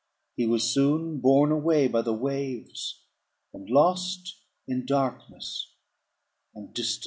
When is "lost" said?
3.69-4.35